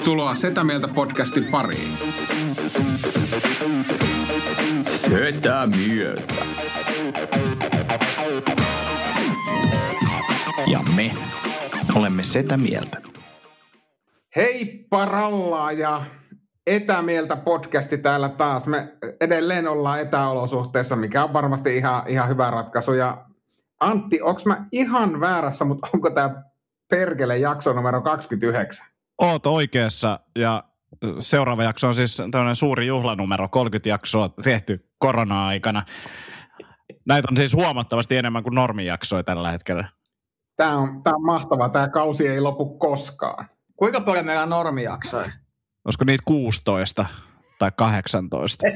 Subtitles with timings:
[0.00, 1.92] Tervetuloa Setä Mieltä podcastin pariin.
[4.82, 6.34] Setä Mieltä.
[10.66, 11.10] Ja me
[11.94, 12.98] olemme Setä Mieltä.
[14.36, 16.02] Hei paralla ja
[16.66, 18.66] Etämieltä podcasti täällä taas.
[18.66, 22.92] Me edelleen ollaan etäolosuhteessa, mikä on varmasti ihan, ihan hyvä ratkaisu.
[22.92, 23.24] Ja
[23.80, 26.42] Antti, onko mä ihan väärässä, mutta onko tämä
[26.90, 28.89] perkele jakso numero 29?
[29.20, 30.64] Oot oikeassa ja
[31.20, 35.82] seuraava jakso on siis tämmöinen suuri juhlanumero, 30 jaksoa tehty korona-aikana.
[37.06, 39.88] Näitä on siis huomattavasti enemmän kuin normijaksoja tällä hetkellä.
[40.56, 41.68] Tämä on, tämä on mahtavaa.
[41.68, 43.46] Tämä kausi ei lopu koskaan.
[43.76, 45.30] Kuinka paljon meillä on normijaksoja?
[45.84, 47.06] Olisiko niitä 16
[47.58, 48.66] tai 18?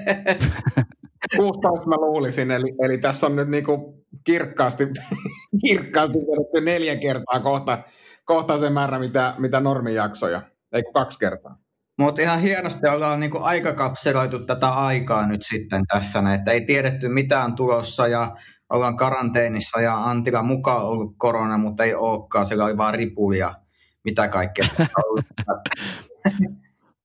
[1.37, 4.85] 16 mä luulisin, eli, eli tässä on nyt niinku kirkkaasti,
[5.67, 7.85] kirkkaasti vedetty neljä kertaa kohta,
[8.25, 11.59] kohta se määrä, mitä, mitä normijaksoja, ei kaksi kertaa.
[11.99, 17.55] Mutta ihan hienosti ollaan niinku aikakapseloitu tätä aikaa nyt sitten tässä, että ei tiedetty mitään
[17.55, 18.37] tulossa ja
[18.71, 23.55] ollaan karanteenissa ja Antila mukaan ollut korona, mutta ei olekaan, sillä oli vaan ripuli ja
[24.05, 24.67] mitä kaikkea.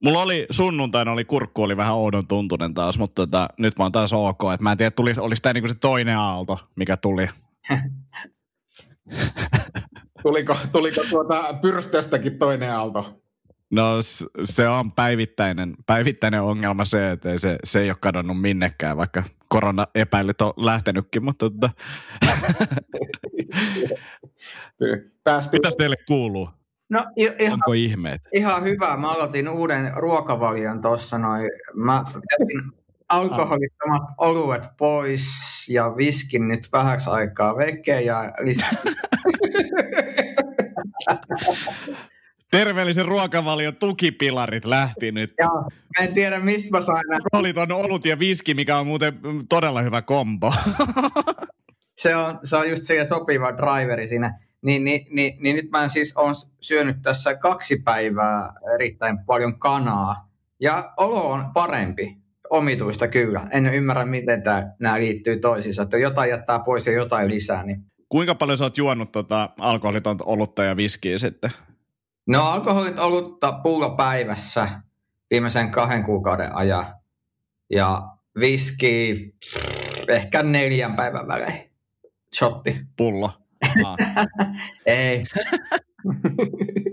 [0.04, 3.92] Mulla oli sunnuntaina oli kurkku oli vähän oudon tuntunen taas, mutta tota, nyt mä oon
[3.92, 4.40] taas ok.
[4.54, 7.28] Et mä en tiedä, tuli, oliko tämä niinku se toinen aalto, mikä tuli.
[10.22, 13.22] tuliko tuliko tuota pyrstöstäkin toinen aalto?
[13.72, 13.84] No
[14.44, 20.42] se on päivittäinen, päivittäinen ongelma se, että se, se ei ole kadonnut minnekään, vaikka korona-epäilyt
[20.42, 21.70] on lähtenytkin, mutta tota...
[25.52, 26.50] Mitäs teille kuuluu?
[26.90, 28.22] No, ihan, Onko ihmeet?
[28.34, 28.98] Ihan hyvä.
[28.98, 31.50] Mä aloitin uuden ruokavalion tuossa noin.
[31.74, 32.04] Mä
[32.40, 32.79] jätin
[33.10, 35.26] alkoholittomat oluet pois
[35.70, 38.34] ja viskin nyt vähäksi aikaa veke ja
[42.52, 45.34] Terveellisen ruokavalion tukipilarit lähti nyt.
[45.40, 45.62] Joo,
[46.00, 47.04] mä en tiedä mistä mä sain.
[47.34, 49.20] Olit on olut ja viski, mikä on muuten
[49.50, 50.54] todella hyvä kombo.
[52.02, 55.88] se, on, se on just se sopiva driveri siinä niin, niin, niin, niin nyt mä
[55.88, 60.30] siis olen syönyt tässä kaksi päivää erittäin paljon kanaa.
[60.60, 62.18] Ja olo on parempi,
[62.50, 63.48] omituista kyllä.
[63.52, 65.82] En ymmärrä, miten tämä, nämä liittyy toisiinsa.
[65.82, 67.64] Että jotain jättää pois ja jotain lisää.
[67.64, 67.86] Niin.
[68.10, 71.52] Kuinka paljon sä oot juonut tota alkoholitonta olutta ja viskiä sitten?
[72.28, 74.70] No alkoholit olutta puulla päivässä
[75.32, 76.86] viimeisen kahden kuukauden ajan.
[77.70, 78.02] Ja
[78.40, 79.34] viski
[80.08, 81.72] ehkä neljän päivän välein.
[82.36, 82.82] Shotti.
[82.98, 83.32] Pullo.
[84.86, 85.24] Ei.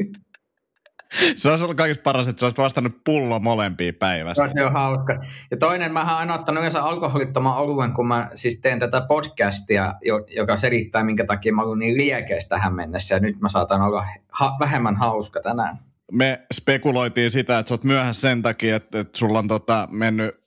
[1.37, 4.49] se olisi ollut kaikista paras, että sä olisit vastannut pullo molempia päivässä.
[4.55, 5.25] Se on hauska.
[5.51, 9.95] Ja toinen, mä oon ottanut yleensä alkoholittoman oluen, kun mä siis teen tätä podcastia,
[10.37, 13.15] joka selittää, minkä takia mä olen niin liekeistä tähän mennessä.
[13.15, 15.79] Ja nyt mä saatan olla ha- vähemmän hauska tänään.
[16.13, 20.46] Me spekuloitiin sitä, että sä oot myöhässä sen takia, että, että sulla on tota, mennyt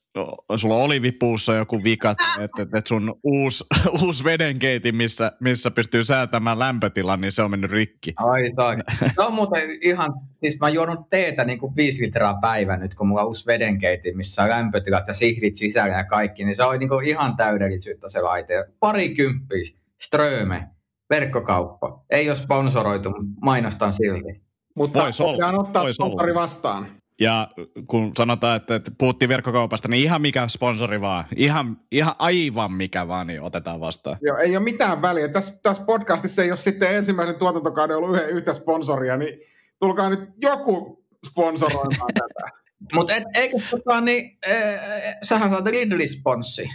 [0.55, 3.63] sulla oli vipuussa joku vika, että, että sun uusi,
[4.03, 8.13] uusi vedenkeiti, missä, missä pystyy säätämään lämpötilan, niin se on mennyt rikki.
[8.15, 8.77] Ai sai.
[9.15, 13.07] Se on muuten ihan, siis mä juonut teetä niin kuin viisi litraa päivä nyt, kun
[13.07, 16.79] mulla on uusi vedenkeiti, missä on lämpötilat ja sihdit sisällä ja kaikki, niin se on
[16.79, 18.65] niin kuin ihan täydellisyyttä se laite.
[18.79, 20.67] Pari kymppis, Ströme,
[21.09, 22.05] verkkokauppa.
[22.09, 24.41] Ei ole sponsoroitu, mainostan silti.
[24.75, 25.59] Mutta voisi olla.
[25.59, 26.33] ottaa Vois olla.
[26.33, 26.98] vastaan.
[27.19, 27.49] Ja
[27.87, 33.07] kun sanotaan, että, että puhuttiin verkkokaupasta, niin ihan mikä sponsori vaan, ihan, ihan aivan mikä
[33.07, 34.17] vaan, niin otetaan vastaan.
[34.21, 35.27] Joo, ei ole mitään väliä.
[35.27, 39.39] Tässä, tässä podcastissa ei ole sitten ensimmäisen tuotantokauden ollut yhden, yhtä sponsoria, niin
[39.79, 42.51] tulkaa nyt joku sponsoroimaan tätä.
[42.93, 46.69] Mutta eikö tota, niin, äh, sähän saat Ridley-sponssi.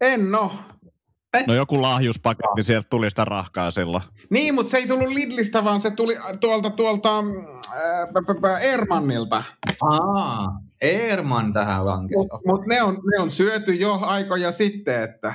[0.00, 0.52] En no.
[1.46, 4.02] No joku lahjuspaketti, sieltä tuli sitä rahkaa silloin.
[4.30, 9.42] Niin, mutta se ei tullut Lidlistä, vaan se tuli tuolta, tuolta äh, Ermannilta.
[9.80, 12.18] Aa, Erman tähän lankesi.
[12.18, 15.34] Mutta mut ne, on, ne on syöty jo aikoja sitten, että...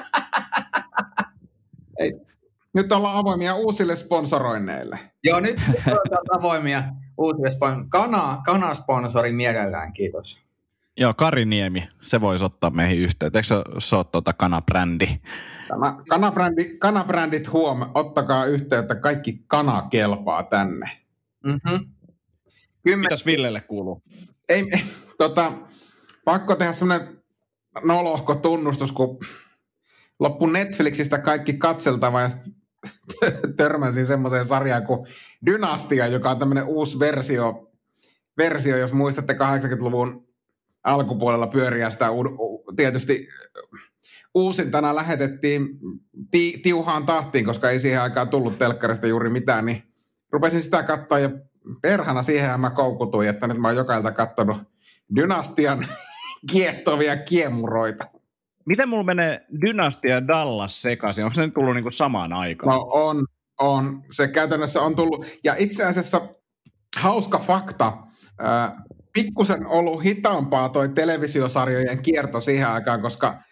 [2.00, 2.12] ei.
[2.74, 4.98] Nyt ollaan avoimia uusille sponsoroinneille.
[5.24, 6.82] Joo, nyt ollaan avoimia
[7.18, 7.90] uusille sponsoroinneille.
[7.90, 10.47] Kana, kana-sponsori mielellään, kiitos.
[11.00, 13.38] Joo, Kariniemi, se voisi ottaa meihin yhteyttä.
[13.38, 13.46] Eikö
[13.78, 15.20] se, ole tuota kanabrändi?
[15.68, 20.90] Tämä kanabrändi, kanabrändit huom, ottakaa yhteyttä, kaikki kana kelpaa tänne.
[21.44, 21.88] Mm-hmm.
[22.82, 23.00] Kymmen...
[23.00, 24.02] Mitäs Villelle kuuluu?
[24.48, 24.70] Ei,
[25.18, 25.52] tota,
[26.24, 27.08] pakko tehdä semmoinen
[27.84, 29.18] nolohko tunnustus, kun
[30.18, 32.28] loppu Netflixistä kaikki katseltava ja
[33.56, 35.06] törmäsin semmoiseen sarjaan kuin
[35.46, 37.70] Dynastia, joka on tämmöinen uusi versio,
[38.38, 40.27] versio, jos muistatte 80-luvun
[40.88, 42.06] alkupuolella pyöriä sitä
[42.76, 43.28] tietysti
[44.34, 45.68] uusintana lähetettiin
[46.30, 49.82] ti, tiuhaan tahtiin, koska ei siihen aikaan tullut telkkarista juuri mitään, niin
[50.32, 51.30] rupesin sitä katsoa ja
[51.82, 54.62] perhana siihen mä koukutuin, että nyt mä oon joka ilta katsonut
[55.16, 55.86] Dynastian
[56.52, 58.04] kiehtovia kiemuroita.
[58.66, 61.24] Miten mulla menee Dynastia ja Dallas sekaisin?
[61.24, 62.76] Onko se nyt tullut niinku samaan aikaan?
[62.76, 63.26] No on,
[63.58, 64.02] on.
[64.10, 65.26] Se käytännössä on tullut.
[65.44, 66.20] Ja itse asiassa
[66.96, 67.92] hauska fakta.
[68.44, 68.72] Äh,
[69.22, 73.42] pikkusen ollut hitaampaa toi televisiosarjojen kierto siihen aikaan, koska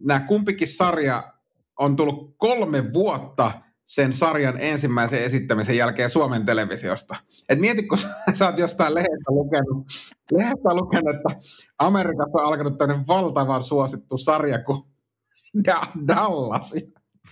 [0.00, 1.32] nämä kumpikin sarja
[1.78, 3.52] on tullut kolme vuotta
[3.84, 7.16] sen sarjan ensimmäisen esittämisen jälkeen Suomen televisiosta.
[7.48, 7.98] Et mieti, kun
[8.32, 9.86] sä oot jostain lehdestä lukenut,
[10.32, 11.48] lehdestä lukenut, että
[11.78, 14.82] Amerikassa on alkanut tämmöinen valtavan suosittu sarja kuin
[16.08, 16.70] Dallas.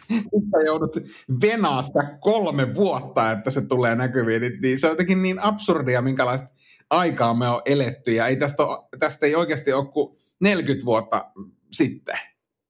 [0.08, 0.96] Sitten joudut
[1.42, 4.40] venaa sitä kolme vuotta, että se tulee näkyviin.
[4.40, 6.56] Niin, niin se on jotenkin niin absurdia, minkälaista
[6.90, 8.12] aikaa me on eletty.
[8.12, 11.30] Ja ei tästä, ole, tästä ei oikeasti ole kuin 40 vuotta
[11.72, 12.18] sitten.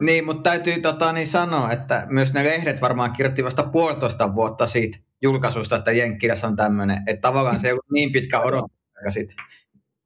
[0.03, 4.67] Niin, mutta täytyy tota, niin sanoa, että myös ne lehdet varmaan kirjoitti vasta puolitoista vuotta
[4.67, 7.03] siitä julkaisusta, että Jenkkilässä on tämmöinen.
[7.07, 8.71] Että tavallaan se ei ollut niin pitkä odotus
[9.09, 9.37] sitten.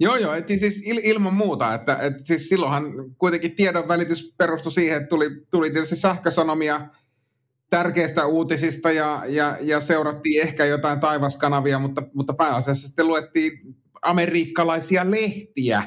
[0.00, 2.84] Joo, joo, että siis il, ilman muuta, että, että siis silloinhan
[3.18, 6.80] kuitenkin tiedon välitys perustui siihen, että tuli, tuli tietysti sähkösanomia
[7.70, 15.10] tärkeistä uutisista ja, ja, ja seurattiin ehkä jotain taivaskanavia, mutta, mutta pääasiassa sitten luettiin amerikkalaisia
[15.10, 15.82] lehtiä,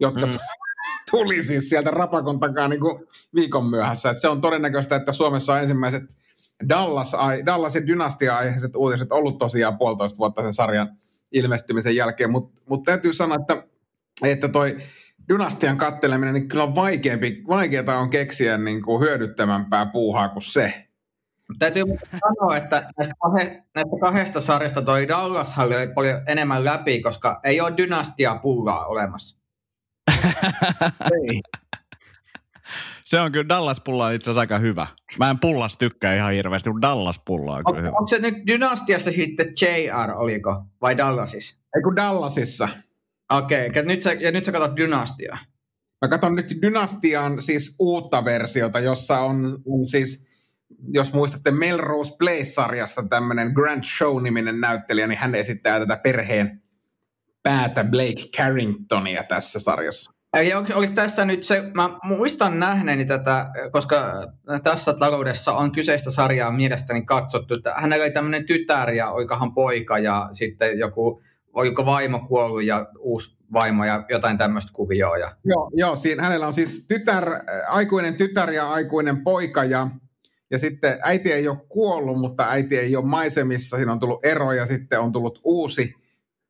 [0.00, 0.32] jotka mm.
[1.10, 4.10] tuli siis sieltä rapakon takaa niin kuin viikon myöhässä.
[4.10, 6.02] Että se on todennäköistä, että Suomessa on ensimmäiset
[6.68, 7.12] Dallas,
[7.46, 10.96] Dallasin dynastia-aiheiset uutiset ollut tosiaan puolitoista vuotta sen sarjan
[11.32, 13.66] ilmestymisen jälkeen, mutta mut täytyy sanoa, että,
[14.22, 14.76] että toi
[15.28, 20.83] dynastian katteleminen, niin kyllä on vaikeampi, vaikeaa on keksiä niin kuin hyödyttävämpää puuhaa kuin se.
[21.58, 27.40] Täytyy sanoa, että näistä, kahde, näistä kahdesta sarjasta toi Dallas oli paljon enemmän läpi, koska
[27.44, 29.38] ei ole dynastia pullaa olemassa.
[31.14, 31.40] ei.
[33.04, 34.86] Se on kyllä Dallas-pulla itse asiassa aika hyvä.
[35.18, 37.96] Mä en pullas tykkää ihan hirveästi, mutta Dallas-pulla on kyllä on, hyvä.
[37.96, 40.64] Onko se nyt Dynastiassa sitten JR, oliko?
[40.80, 41.54] Vai Dallasissa?
[41.76, 42.68] Ei kun Dallasissa.
[43.32, 45.38] Okei, okay, nyt sä, ja nyt sä katsot Dynastia.
[46.02, 50.26] Mä katson nyt Dynastian siis uutta versiota, jossa on, on siis,
[50.88, 56.62] jos muistatte Melrose Place-sarjassa tämmöinen Grant Show-niminen näyttelijä, niin hän esittää tätä perheen
[57.42, 60.12] päätä Blake Carringtonia tässä sarjassa.
[60.34, 64.12] Eli onko, oliko tässä nyt se, mä muistan nähneeni tätä, koska
[64.62, 67.54] tässä taloudessa on kyseistä sarjaa mielestäni katsottu.
[67.54, 71.22] Että hänellä oli tämmöinen tytär ja oikahan poika ja sitten joku,
[71.52, 75.18] oliko vaimo kuollut ja uusi vaimo ja jotain tämmöistä kuvioa.
[75.18, 75.36] Ja...
[75.44, 77.30] Joo, joo siinä, hänellä on siis tytär,
[77.68, 79.88] aikuinen tytär ja aikuinen poika ja,
[80.54, 83.76] ja sitten äiti ei ole kuollut, mutta äiti ei ole maisemissa.
[83.76, 85.94] Siinä on tullut ero ja sitten on tullut uusi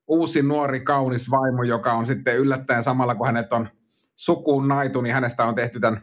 [0.07, 3.69] uusi nuori kaunis vaimo, joka on sitten yllättäen samalla kun hänet on
[4.15, 6.01] sukuun naitu, niin hänestä on tehty tämän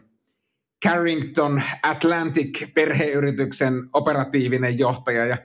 [0.84, 5.36] Carrington Atlantic perheyrityksen operatiivinen johtaja ja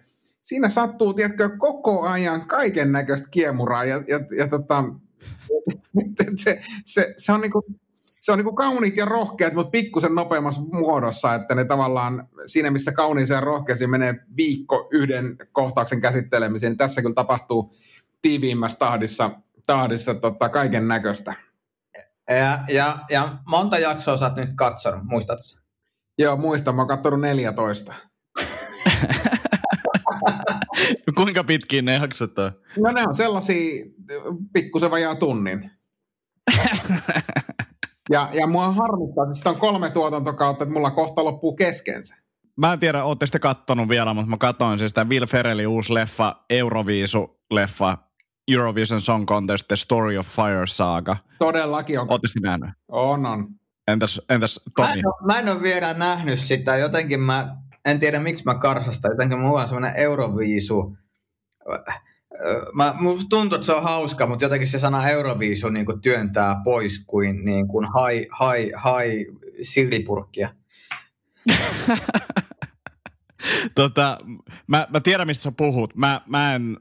[0.42, 4.84] siinä sattuu, tiedätkö, koko ajan kaiken näköistä kiemuraa ja, ja, ja tota,
[6.44, 7.66] se, se, se, on niinku,
[8.28, 12.92] se on niinku kauniit ja rohkeat, mutta pikkusen nopeammassa muodossa, että ne tavallaan siinä, missä
[12.92, 17.74] kauniiseen ja rohkeisiin menee viikko yhden kohtauksen käsittelemiseen, niin tässä kyllä tapahtuu
[18.22, 19.32] tiiviimmässä tahdissa,
[19.68, 21.34] tahdissa tota, kaiken näköistä.
[22.30, 25.60] Ja, ja, ja monta jaksoa sä oot nyt katsonut, muistatko?
[26.18, 26.76] Joo, muistan.
[26.76, 27.94] Mä oon katsonut 14.
[31.16, 32.52] Kuinka pitkiä ne jaksot on?
[32.78, 33.86] No ne on sellaisia
[34.54, 35.72] pikkusen vajaa tunnin.
[38.10, 42.16] ja, ja mua harmittaa, että on kolme tuotantokautta, että mulla kohta loppuu keskensä.
[42.58, 45.94] Mä en tiedä, ootte sitten kattonut vielä, mutta mä katsoin siis tämä Will Ferrellin uusi
[45.94, 47.98] leffa, Euroviisu-leffa,
[48.48, 51.18] Eurovision Song Contest, The Story of Fire Saga.
[51.40, 52.12] Todellakin on.
[52.12, 52.70] Ootte nähnyt?
[52.88, 53.48] On, on.
[53.88, 54.88] Entäs, entäs Tomi?
[54.88, 56.78] Mä en, ole, mä en ole vielä nähnyt sitä.
[56.78, 59.08] Jotenkin mä, en tiedä miksi mä karsasta.
[59.08, 60.98] Jotenkin mulla on semmoinen Euroviisu.
[62.74, 66.62] Mä, musta tuntuu, että se on hauska, mutta jotenkin se sana Euroviisu niin kuin työntää
[66.64, 69.26] pois kuin, niin kuin hai, hai, hai
[69.62, 70.50] sillipurkkia.
[73.76, 74.18] tota,
[74.68, 75.96] mä, mä tiedän, mistä sä puhut.
[75.96, 76.78] Mä, mä en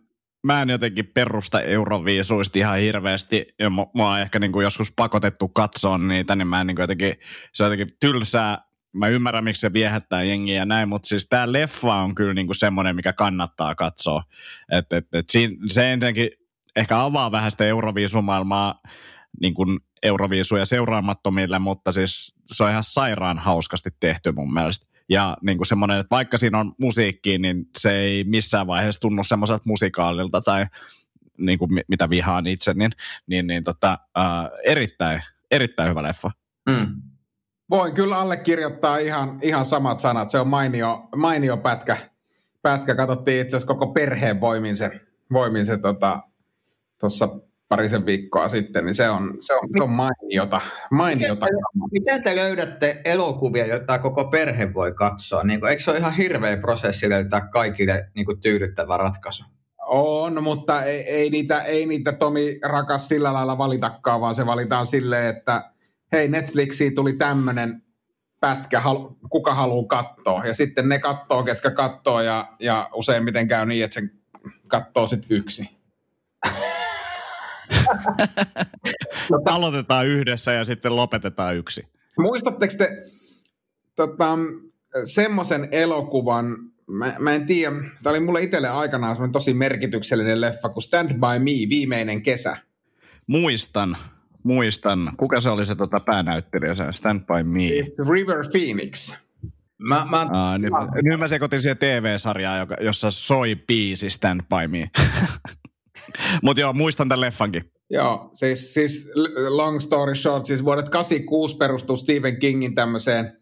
[0.47, 5.49] mä en jotenkin perusta euroviisuista ihan hirveästi, ja mua on ehkä niin kuin joskus pakotettu
[5.49, 7.15] katsoa niitä, niin mä en niin kuin jotenkin,
[7.53, 8.66] se on jotenkin tylsää.
[8.97, 12.47] Mä ymmärrän, miksi se viehättää jengiä ja näin, mutta siis tämä leffa on kyllä niin
[12.47, 14.23] kuin semmoinen, mikä kannattaa katsoa.
[14.73, 16.31] Et, et, et siinä, se ensinnäkin
[16.77, 18.81] ehkä avaa vähän sitä euroviisumaailmaa
[19.41, 24.87] niin kuin euroviisuja seuraamattomille, mutta siis se on ihan sairaan hauskasti tehty mun mielestä.
[25.09, 29.25] Ja niin kuin semmoinen, että vaikka siinä on musiikki, niin se ei missään vaiheessa tunnu
[29.25, 30.67] semmoiselta musikaalilta tai
[31.39, 32.91] niin kuin mitä vihaan itse, niin,
[33.27, 34.25] niin, niin tota, äh,
[34.65, 36.31] erittäin, erittäin hyvä leffa.
[36.69, 37.03] Mm.
[37.71, 40.31] Voin kyllä allekirjoittaa ihan, ihan samat sanat.
[40.31, 41.97] Se on mainio, mainio pätkä.
[42.63, 42.95] pätkä.
[42.95, 45.01] Katsottiin itse asiassa koko perheen voimin se,
[45.33, 46.21] voimin se tota,
[47.01, 47.29] tuossa
[47.69, 50.61] parisen viikkoa sitten, niin se on, se on, se on mainiota.
[50.91, 51.47] mainiota.
[51.47, 55.43] Miten, te, miten te löydätte elokuvia, joita koko perhe voi katsoa?
[55.43, 59.45] Niin kuin, eikö se ole ihan hirveä prosessi löytää kaikille niin kuin, tyydyttävä ratkaisu?
[59.87, 64.87] On, mutta ei, ei, niitä, ei niitä Tomi rakas sillä lailla valitakaan, vaan se valitaan
[64.87, 65.71] silleen, että
[66.13, 67.83] hei Netflixiin tuli tämmöinen
[68.41, 68.83] pätkä,
[69.31, 70.47] kuka haluaa katsoa.
[70.47, 74.09] Ja sitten ne katsoo, ketkä katsoo ja, ja useimmiten käy niin, että se
[74.69, 75.71] katsoo sitten yksi.
[79.47, 81.89] Aloitetaan yhdessä ja sitten lopetetaan yksi.
[82.19, 83.03] Muistatteko te
[83.97, 84.39] tota,
[85.05, 90.83] semmoisen elokuvan, mä, mä en tiedä, tämä oli mulle itselle aikanaan tosi merkityksellinen leffa kuin
[90.83, 92.57] Stand By Me, viimeinen kesä.
[93.27, 93.97] Muistan,
[94.47, 95.13] muistan.
[95.17, 97.69] Kuka se oli se tota, päänäyttelijä, se Stand By Me?
[98.11, 99.15] River Phoenix.
[99.79, 104.69] Mä, mä, Aa, nyt, mä, nyt mä sekoitin siihen TV-sarjaa, jossa soi biisi Stand By
[104.69, 104.91] Me.
[106.43, 107.73] Mutta joo, muistan tämän leffankin.
[107.91, 109.13] Joo, siis, siis
[109.49, 113.33] long story short, siis vuodet 86 perustuu Stephen Kingin tämmöiseen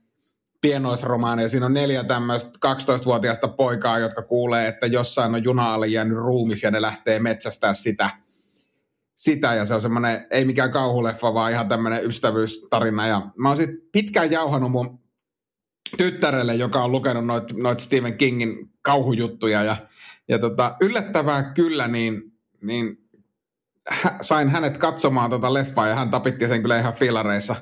[0.61, 1.51] pienoisromaaniin.
[1.51, 6.63] Siinä on neljä tämmöistä 12-vuotiaista poikaa, jotka kuulee, että jossain on juna alle jäänyt ruumis
[6.63, 8.11] ja ne lähtee metsästää sitä.
[9.14, 13.06] Sitä ja se on semmoinen, ei mikään kauhuleffa, vaan ihan tämmöinen ystävyystarina.
[13.06, 14.99] Ja mä oon sitten pitkään jauhanut mun
[15.97, 19.62] tyttärelle, joka on lukenut noita noit Stephen Kingin kauhujuttuja.
[19.62, 19.76] Ja,
[20.28, 22.23] ja tota, yllättävää kyllä, niin,
[22.62, 22.99] niin
[23.90, 27.56] hä, sain hänet katsomaan tota leffaa ja hän tapitti sen kyllä ihan filareissa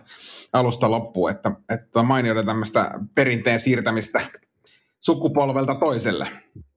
[0.52, 4.20] alusta loppuun, että, että mainioida tämmöistä perinteen siirtämistä
[5.00, 6.28] sukupolvelta toiselle.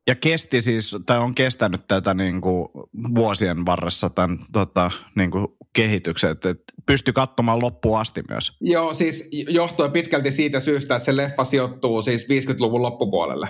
[0.07, 2.69] Ja kesti siis, tai on kestänyt tätä niin kuin
[3.15, 8.57] vuosien varressa tämän tota, niin kuin kehityksen, että pysty katsomaan loppuun asti myös.
[8.61, 13.47] Joo, siis johtuen pitkälti siitä syystä, että se leffa sijoittuu siis 50-luvun loppupuolelle.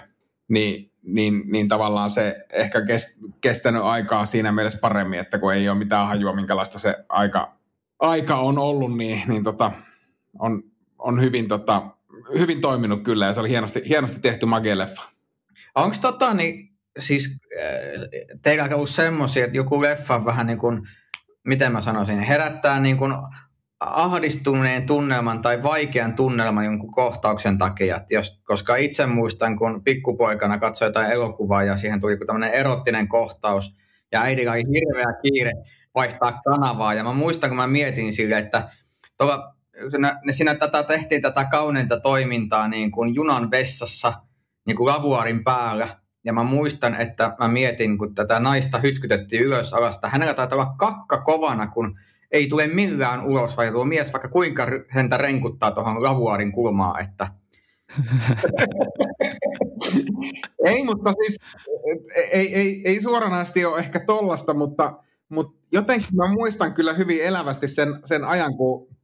[0.48, 2.82] Niin, niin, niin tavallaan se ehkä
[3.42, 7.58] kestänyt aikaa siinä mielessä paremmin, että kun ei ole mitään hajua, minkälaista se aika,
[8.00, 9.72] aika on ollut, niin, niin tota,
[10.40, 10.64] on,
[11.00, 11.82] on hyvin, tota,
[12.38, 15.15] hyvin toiminut kyllä ja se oli hienosti, hienosti tehty magie-leffa.
[15.76, 17.72] Onko tota, niin, siis äh,
[18.42, 20.82] teillä ollut semmoisia, että joku leffa vähän niin kuin,
[21.44, 23.14] miten mä sanoisin, herättää niin kuin
[23.80, 28.02] ahdistuneen tunnelman tai vaikean tunnelman jonkun kohtauksen takia.
[28.10, 33.76] Jos, koska itse muistan, kun pikkupoikana katsoin jotain elokuvaa ja siihen tuli tämmöinen erottinen kohtaus
[34.12, 35.52] ja äidillä oli hirveä kiire
[35.96, 36.94] vaihtaa kanavaa.
[36.94, 38.70] Ja mä muistan, kun mä mietin sille, että
[39.18, 39.56] tuolla,
[40.32, 44.14] siinä tätä, tehtiin tätä kauneinta toimintaa niin kuin junan vessassa
[44.66, 45.88] niin kuin lavuaarin päällä.
[46.24, 50.10] Ja mä muistan, että mä mietin, kun tätä naista hytkytettiin ylös alasta.
[50.10, 52.00] Hänellä taitaa olla kakka kovana, kun
[52.32, 57.28] ei tule millään ulos, vai tuo mies vaikka kuinka häntä renkuttaa tuohon lavuaarin kulmaan, että
[60.66, 61.38] ei, mutta siis
[62.32, 67.68] ei, ei, ei suoranaisesti ole ehkä tollasta, mutta, mutta jotenkin mä muistan kyllä hyvin elävästi
[67.68, 68.95] sen, sen ajan, kun,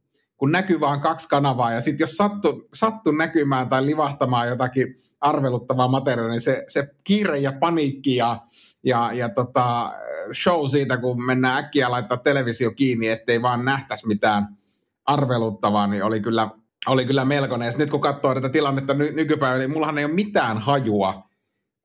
[0.42, 5.88] kun näkyy vaan kaksi kanavaa ja sitten jos sattu, sattu näkymään tai livahtamaan jotakin arveluttavaa
[5.88, 8.40] materiaalia, niin se, se kiire ja paniikki ja,
[8.84, 9.92] ja, ja tota,
[10.42, 14.48] show siitä, kun mennään äkkiä laittaa televisio kiinni, ettei vaan nähtäisi mitään
[15.04, 16.48] arveluttavaa, niin oli kyllä,
[16.86, 17.66] oli kyllä melkoinen.
[17.66, 21.28] Ja nyt kun katsoo tätä tilannetta ny- nykypäivänä, niin mullahan ei ole mitään hajua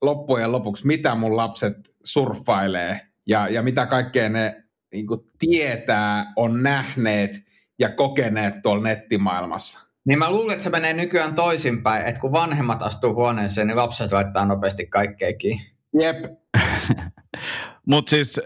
[0.01, 5.07] loppujen lopuksi, mitä mun lapset surffailee ja, ja mitä kaikkea ne niin
[5.39, 7.46] tietää, on nähneet
[7.79, 9.87] ja kokeneet tuolla nettimaailmassa.
[10.05, 14.11] Niin mä luulen, että se menee nykyään toisinpäin, että kun vanhemmat astuu huoneeseen, niin lapset
[14.11, 15.61] laittaa nopeasti kaikkeekin.
[16.01, 16.25] Jep.
[17.89, 18.41] Mutta siis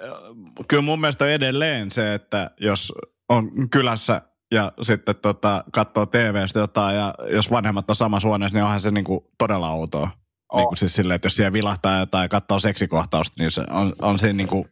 [0.67, 2.93] kyllä mun mielestä on edelleen se, että jos
[3.29, 4.21] on kylässä
[4.51, 8.91] ja sitten tota, katsoo TV-stä jotain ja jos vanhemmat on samassa huoneessa, niin onhan se
[8.91, 10.09] niinku todella outoa.
[10.51, 10.59] Oh.
[10.59, 13.93] Niin kuin siis silleen, että jos siellä vilahtaa jotain ja katsoo seksikohtausta, niin se on,
[14.01, 14.65] on siinä niin kuin,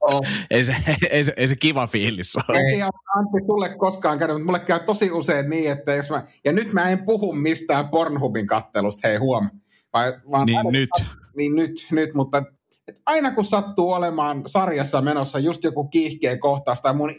[0.00, 0.20] oh.
[0.50, 0.76] ei, se,
[1.10, 2.58] ei, se, ei se kiva fiilis ole.
[2.58, 6.52] Ei Antti sulle koskaan käynyt, mutta mulle käy tosi usein niin, että jos mä, ja
[6.52, 9.50] nyt mä en puhu mistään Pornhubin kattelusta, hei huom.
[9.92, 10.90] Vai, vaan niin aina, nyt.
[11.36, 12.42] Niin nyt, nyt, mutta
[12.88, 17.14] et aina kun sattuu olemaan sarjassa menossa just joku kiihkeä kohtaus tai mun,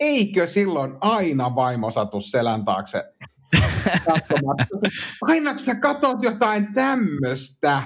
[0.00, 3.13] eikö silloin aina vaimo satu selän taakse
[5.22, 7.82] Aina kun sä katot jotain tämmöistä.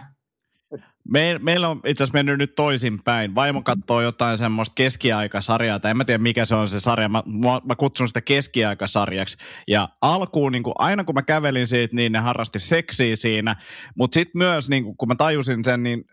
[1.11, 3.35] Me, meillä on itse asiassa mennyt nyt toisinpäin.
[3.35, 7.09] Vaimo katsoo jotain semmoista keskiaikasarjaa, tai en mä tiedä mikä se on se sarja.
[7.09, 7.23] Mä,
[7.65, 9.37] mä kutsun sitä keskiaikasarjaksi.
[9.69, 13.57] Ja alkuun, niin kuin, aina kun mä kävelin siitä, niin ne harrasti seksiä siinä.
[13.97, 16.05] Mutta sitten myös, niin kuin, kun mä tajusin sen, niin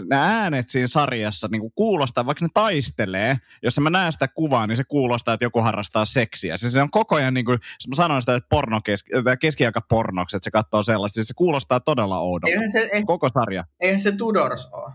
[0.00, 4.76] ne äänet siinä sarjassa niin kuulostaa, vaikka ne taistelee, jos mä näen sitä kuvaa, niin
[4.76, 6.56] se kuulostaa, että joku harrastaa seksiä.
[6.56, 7.58] Se, se on koko ajan, niin kuin,
[7.88, 9.10] mä sanoin sitä, että porno keski,
[9.40, 12.54] keskiaikapornoksi, että se katsoo sellaista, siis se kuulostaa todella oudolta.
[12.54, 13.64] Eihän se, ei, koko sarja.
[13.80, 14.92] Eihän se Tudors ole.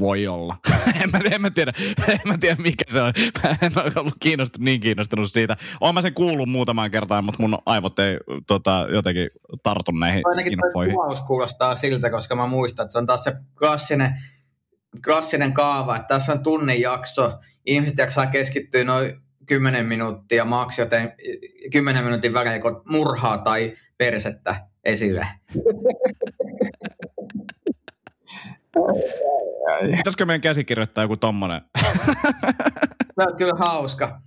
[0.00, 0.56] Voi olla.
[1.02, 1.72] en, mä, en, mä tiedä,
[2.08, 3.12] en mä tiedä, mikä se on.
[3.44, 5.56] Mä en ole ollut kiinnostunut, niin kiinnostunut siitä.
[5.80, 9.30] Olen mä sen kuullut muutamaan kertaan, mutta mun aivot ei tota, jotenkin
[9.62, 10.94] tartu näihin Ainakin infoihin.
[10.94, 14.14] kuvaus kuulostaa siltä, koska mä muistan, että se on taas se klassinen,
[15.04, 21.12] klassinen kaava, että tässä on tunnin jakso, ihmiset jaksaa keskittyä noin 10 minuuttia maks, joten
[21.72, 25.26] 10 minuutin välein kun murhaa tai persettä esille.
[29.96, 31.60] Pitäisikö meidän käsikirjoittaa joku tommonen?
[33.20, 34.20] Se on kyllä hauska.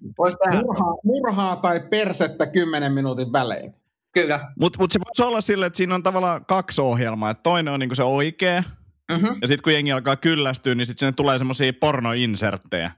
[0.64, 3.74] Murhaa, murhaa tai persettä 10 minuutin välein.
[4.12, 4.40] kyllä.
[4.60, 7.30] Mutta mut se voisi olla silleen, että siinä on tavallaan kaksi ohjelmaa.
[7.30, 8.64] Et toinen on niinku se oikea,
[9.12, 9.28] Mm-hmm.
[9.42, 12.92] ja sitten kun jengi alkaa kyllästyä, niin sitten sinne tulee semmoisia pornoinserttejä.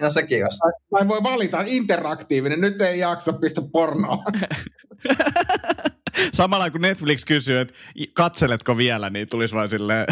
[0.00, 0.58] No sekin olisi.
[0.90, 4.24] Tai voi valita interaktiivinen, nyt ei jaksa pistä pornoa.
[6.32, 7.74] Samalla kun Netflix kysyy, että
[8.12, 10.06] katseletko vielä, niin tulisi vain silleen,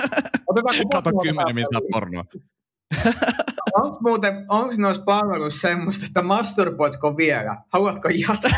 [0.92, 2.24] kato kymmenen minuuttia pornoa.
[3.74, 7.56] Onko muuten, onko noissa palveluissa semmoista, että masturboitko vielä?
[7.72, 8.50] Haluatko jatkaa?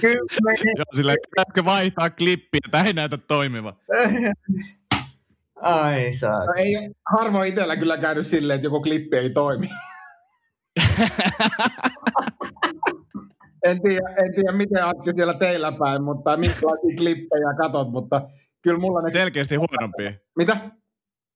[0.00, 0.74] Kymmenen.
[0.76, 3.76] Joo, silleen, pitääkö vaihtaa klippiä, tämä ei näytä toimiva.
[5.62, 6.44] Ai saa.
[6.44, 6.74] No ei,
[7.18, 9.68] harvoin itsellä kyllä käynyt silleen, että joku klippi ei toimi.
[13.64, 18.28] En, tiedä, en tiedä, miten Antti siellä teillä päin, mutta minkälaisia klippejä katot, mutta
[18.62, 19.10] kyllä mulla ne...
[19.10, 20.12] Selkeästi huonompia.
[20.36, 20.56] Mitä?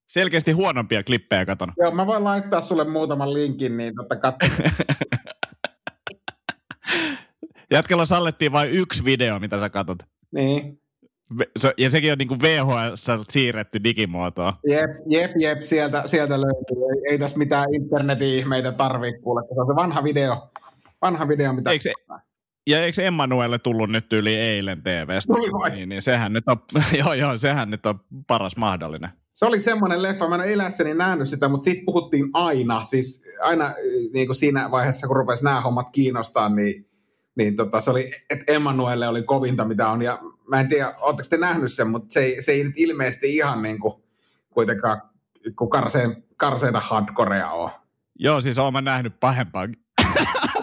[0.09, 1.73] Selkeästi huonompia klippejä katon.
[1.77, 4.47] Joo, mä voin laittaa sulle muutaman linkin, niin totta katso.
[7.71, 9.97] Jätkellä sallettiin vain yksi video, mitä sä katot.
[10.31, 10.79] niin.
[11.77, 14.53] Ja sekin on niinku VHS siirretty digimuotoon.
[14.67, 16.77] Jep, jep, jep, sieltä, sieltä löytyy.
[16.77, 20.49] Ei, ei tässä mitään internetin ihmeitä tarvitse kuule, se on se vanha video,
[21.01, 21.71] vanha video, mitä...
[21.71, 21.89] Eikö
[22.67, 25.33] ja eikö Emmanuelle tullut nyt yli eilen TVstä?
[25.33, 25.71] Tuli?
[25.71, 26.57] Niin, niin sehän nyt on,
[26.99, 29.09] joo, joo, sehän nyt on paras mahdollinen.
[29.33, 33.23] Se oli semmoinen leffa, mä en ole elässäni nähnyt sitä, mutta siitä puhuttiin aina, siis
[33.41, 33.73] aina
[34.13, 36.89] niin kuin siinä vaiheessa, kun rupesi nämä hommat kiinnostaa, niin,
[37.35, 41.27] niin tota, se oli, että Emmanuelle oli kovinta, mitä on, ja mä en tiedä, ootteko
[41.29, 43.93] te nähnyt sen, mutta se, ei- se ei nyt ilmeisesti ihan niin kuin
[44.49, 45.01] kuitenkaan
[45.57, 47.69] kun karseen, karseita hardcorea on.
[48.19, 49.67] Joo, siis oon mä nähnyt pahempaa.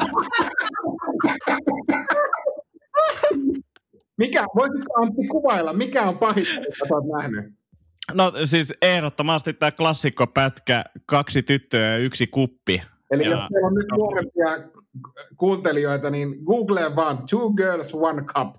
[4.19, 7.45] Mikä, voisitko Antti kuvailla, mikä on pahinta, mitä oot nähnyt?
[8.15, 12.83] No siis ehdottomasti tämä klassikkopätkä, kaksi tyttöä ja yksi kuppi.
[13.11, 14.71] Eli Ja- jos meillä on nyt nuorempia
[15.37, 18.55] kuuntelijoita, niin google vaan Two Girls, One Cup.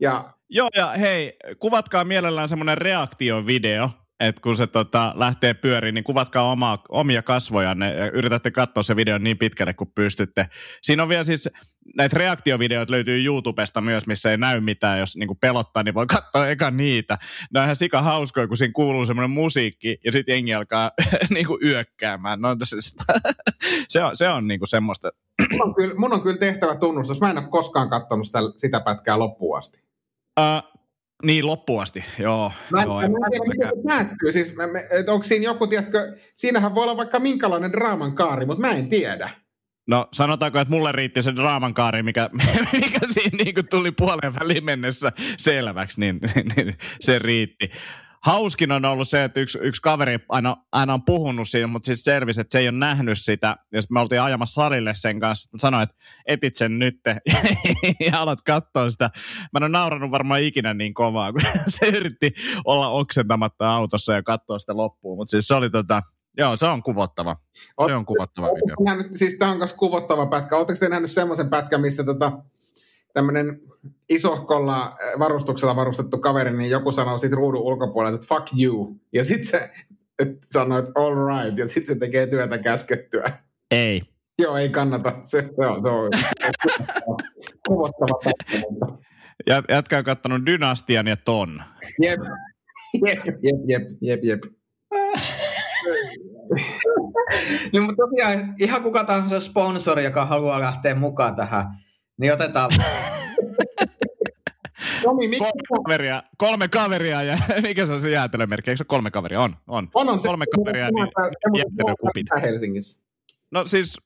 [0.00, 6.04] Ja Joo, ja hei, kuvatkaa mielellään semmoinen reaktiovideo, että kun se tota, lähtee pyöriin, niin
[6.04, 10.46] kuvatkaa omaa, omia kasvojanne ja yritätte katsoa se video niin pitkälle kuin pystytte.
[10.82, 11.48] Siinä on vielä siis,
[11.96, 16.48] näitä reaktiovideoita löytyy YouTubesta myös, missä ei näy mitään, jos niinku pelottaa, niin voi katsoa
[16.48, 17.18] eka niitä.
[17.54, 20.90] Ne on ihan sika hauskoja, kun siinä kuuluu semmoinen musiikki ja sitten jengi alkaa
[21.34, 22.40] niinku yökkäämään.
[22.40, 22.76] No, se,
[23.88, 25.10] se on, se on niinku semmoista,
[25.52, 27.20] mun on, kyllä, mun on kyllä tehtävä tunnustus.
[27.20, 29.82] Mä en ole koskaan katsonut sitä, sitä pätkää loppuun asti.
[30.40, 30.72] uh,
[31.22, 32.52] niin loppuun asti, joo.
[32.70, 34.32] Mä en, joo mä en tiedä, miten se päättyy.
[34.32, 34.62] Siis, mä,
[35.08, 39.30] onko siinä joku, tiedätkö, siinähän voi olla vaikka minkälainen draaman kaari, mutta mä en tiedä.
[39.86, 42.30] No sanotaanko, että mulle riitti se draaman kaari, mikä,
[42.72, 46.20] mikä siinä niin kuin tuli puoleen väliin mennessä selväksi, niin,
[46.56, 47.70] niin se riitti.
[48.24, 52.04] Hauskin on ollut se, että yksi, yksi kaveri aina, aina on puhunut siitä, mutta siis
[52.04, 53.56] selvisi, että se ei ole nähnyt sitä.
[53.72, 55.58] Ja me oltiin ajamassa salille sen kanssa.
[55.58, 57.00] Sanoin, että etit sen nyt
[58.06, 59.10] ja alat katsoa sitä.
[59.52, 62.32] Mä en ole nauranut varmaan ikinä niin kovaa, kun se yritti
[62.64, 65.18] olla oksentamatta autossa ja katsoa sitä loppuun.
[65.18, 66.02] Mutta siis se oli tota,
[66.38, 67.36] joo, se on kuvottava.
[67.86, 68.76] Se on kuvottava video.
[68.84, 70.56] Nähnyt, siis tämä on myös kuvottava pätkä.
[70.56, 72.32] Oletteko te nähnyt semmoisen pätkän, missä tota,
[73.14, 73.60] tämmöinen
[74.08, 78.96] isohkolla äh, varustuksella varustettu kaveri, niin joku sanoo siitä ruudun ulkopuolelta, että fuck you.
[79.12, 79.70] Ja sitten se
[80.18, 83.32] et sanoo, että all right, ja sitten se tekee työtä käskettyä.
[83.70, 84.02] Ei.
[84.38, 85.12] Joo, ei kannata.
[85.24, 86.10] Se, se on, se on
[87.68, 88.66] kuvottava pätkä.
[88.70, 88.98] mutta-
[89.50, 91.62] Jät- Jätkä on kattonut Dynastian ja Ton.
[92.02, 92.20] Jep,
[93.06, 94.40] jep, jep, jep, jep, jep.
[97.72, 101.66] Niin, mutta tosiaan ihan kuka tahansa sponsori, joka haluaa lähteä mukaan tähän,
[102.16, 102.70] niin otetaan
[105.02, 108.70] Tomi, mikä Kolme kaveria, kolme kaveria ja mikä se on se jäätelömerkki?
[108.70, 109.40] Eikö se kolme kaveria?
[109.40, 109.88] On, on.
[109.94, 111.08] on, on se, kolme kaveria, niin
[111.58, 112.26] jäätelökupit.
[112.42, 113.02] Helsingissä.
[113.50, 113.98] No siis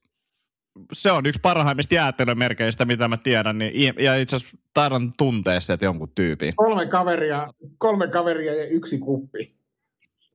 [0.93, 3.59] se on yksi parhaimmista jäätelömerkeistä, mitä mä tiedän.
[3.59, 6.55] Niin, ja itse asiassa taidan tuntea sieltä jonkun tyypin.
[6.57, 9.56] Kolme kaveria, kolme kaveria ja yksi kuppi.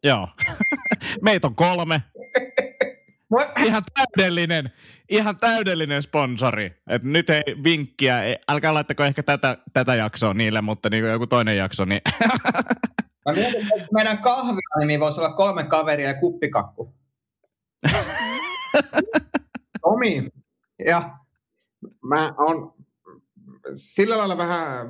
[0.04, 0.28] Joo.
[1.22, 2.04] Meitä on kolme.
[3.66, 4.72] Ihan täydellinen,
[5.10, 6.82] ihan täydellinen sponsori.
[6.88, 11.28] Et nyt ei vinkkiä, ei, älkää laittako ehkä tätä, tätä jaksoa niille, mutta niin joku
[11.28, 12.02] toinen jakso, niin
[13.26, 16.94] Mä mietin, että meidän kahvinimi voisi olla kolme kaveria ja kuppikakku.
[19.82, 20.30] Tomi,
[20.86, 21.18] Ja
[22.04, 22.74] mä oon
[23.76, 24.88] sillä lailla vähän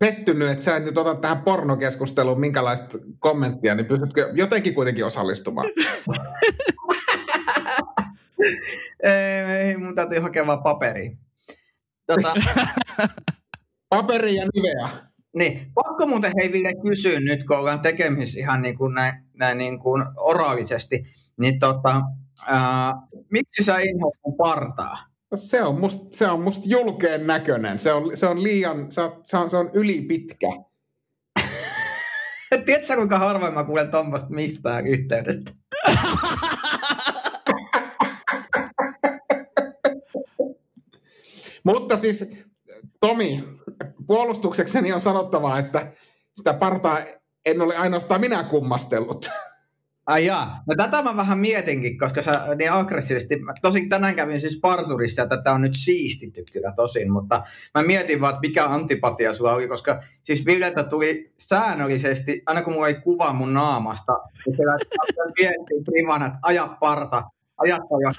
[0.00, 5.66] pettynyt, että sä et nyt ota tähän pornokeskusteluun minkälaista kommenttia, niin pystytkö jotenkin kuitenkin osallistumaan?
[9.02, 11.18] ei, mun täytyy hakea vaan paperiin.
[12.06, 12.34] Tota,
[13.88, 14.88] Paperi ja niveä.
[15.36, 19.58] niin, pakko muuten hei Ville kysyä nyt, kun ollaan tekemisissä ihan niin kuin näin, näin
[19.58, 21.04] niin kuin oraalisesti,
[21.36, 22.02] niin tota,
[22.46, 22.94] ää,
[23.30, 25.09] miksi sä inhoat mun partaa?
[25.30, 27.78] No se on musta, se on musta julkeen näköinen.
[27.78, 30.46] Se on, se on liian, se on, se on, se on ylipitkä.
[32.66, 35.52] Tiedätkö kuinka harvoin mä kuulen tuommoista mistään yhteydestä?
[41.64, 42.24] Mutta siis,
[43.00, 43.44] Tomi,
[44.06, 45.92] puolustuksekseni on sanottava, että
[46.34, 46.98] sitä partaa
[47.46, 49.30] en ole ainoastaan minä kummastellut.
[50.10, 50.62] Ai jaa.
[50.66, 55.22] No tätä mä vähän mietinkin, koska sä niin aggressiivisesti, mä tosin tänään kävin siis parturissa
[55.22, 57.42] ja tätä on nyt siistitty kyllä tosin, mutta
[57.74, 62.72] mä mietin vaan, että mikä antipatia sulla oli, koska siis Viljeltä tuli säännöllisesti, aina kun
[62.72, 64.12] mulla ei kuva mun naamasta,
[64.46, 64.86] niin lähti
[65.40, 67.22] viestiin privana, että aja parta,
[67.58, 68.12] ajatta ja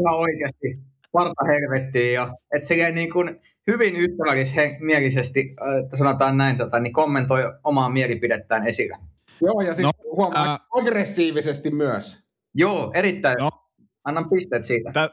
[0.00, 0.78] ihan oikeasti
[1.12, 7.88] parta helvettiin ja että silleen niin kuin hyvin ystävällismielisesti, että sanotaan näin, niin kommentoi omaa
[7.88, 9.11] mielipidettään esille.
[9.46, 12.18] Joo, ja siis No, huomaa ää- aggressiivisesti myös.
[12.54, 13.36] Joo, erittäin.
[13.38, 13.50] No.
[14.04, 14.92] Annan pisteet siitä.
[14.92, 15.10] Tä,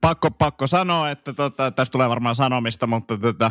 [0.00, 3.50] pakko, pakko sanoa, että tota, tästä tulee varmaan sanomista, mutta tota,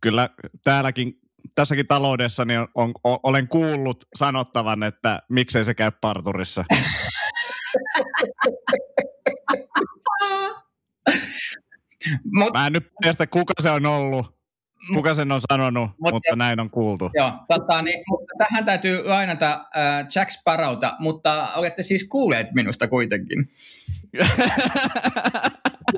[0.00, 0.28] kyllä
[0.64, 1.20] täälläkin,
[1.54, 6.64] tässäkin taloudessa niin on, on, olen kuullut sanottavan, että miksei se käy parturissa.
[12.32, 14.26] Mut, Mä en nyt tiedä, kuka se on ollut,
[14.94, 17.10] kuka sen on sanonut, Mut- mutta näin on kuultu.
[17.14, 22.88] Joo, tota, niin, mutta tähän täytyy lainata äh, Jack Sparrowta, mutta olette siis kuulleet minusta
[22.88, 23.50] kuitenkin.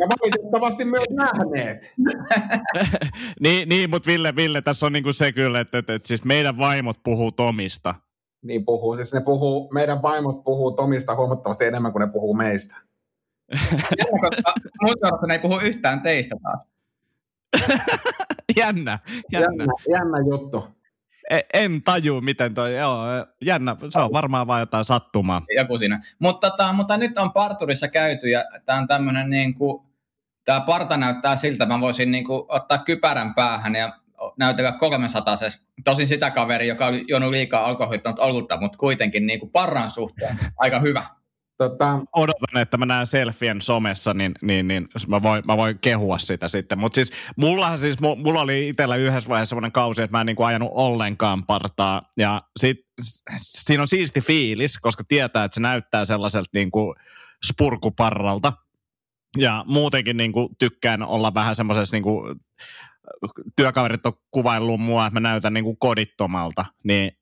[0.01, 1.95] Ja valitettavasti myös nähneet.
[3.41, 6.59] niin, niin mutta Ville, Ville, tässä on niinku se kyllä, että, että, että siis meidän
[6.59, 7.95] vaimot puhuu Tomista.
[8.43, 12.77] Niin puhuu, siis ne puhuu, meidän vaimot puhuu Tomista huomattavasti enemmän kuin ne puhuu meistä.
[14.21, 14.53] Koska
[14.83, 16.69] mun seurassa ne ei puhu yhtään teistä taas.
[18.57, 18.99] jännä,
[19.33, 19.47] jännä.
[19.49, 20.74] Jännä, jännä juttu.
[21.31, 23.05] E- En taju, miten toi, joo,
[23.41, 23.77] jännä.
[23.89, 25.43] Se on varmaan vaan jotain sattumaa.
[25.57, 26.01] Joku siinä.
[26.19, 29.87] Mutta, tota, mutta nyt on parturissa käyty ja tämä on tämmöinen niin kuin,
[30.45, 33.93] tämä parta näyttää siltä, mä voisin niin kuin, ottaa kypärän päähän ja
[34.39, 35.37] näytellä 300
[35.85, 40.39] Tosin sitä kaveri, joka oli juonut liikaa alkoholittanut olutta, mutta kuitenkin niin kuin parran suhteen
[40.57, 41.03] aika hyvä.
[41.59, 46.19] Tota, Odotan, että mä näen selfien somessa, niin, niin, niin mä, voin, mä voin kehua
[46.19, 46.79] sitä sitten.
[46.79, 50.27] Mutta siis mullahan siis, mu- mulla oli itsellä yhdessä vaiheessa semmoinen kausi, että mä en
[50.27, 52.03] niinku ajanut ollenkaan partaa.
[52.17, 52.77] Ja sit,
[53.37, 56.95] siinä on siisti fiilis, koska tietää, että se näyttää sellaiselta niinku
[57.47, 58.53] spurkuparralta.
[59.37, 62.23] Ja muutenkin niinku tykkään olla vähän semmoisessa niinku,
[63.57, 66.65] työkaverit on kuvaillut mua, että mä näytän niinku kodittomalta.
[66.85, 67.13] Niin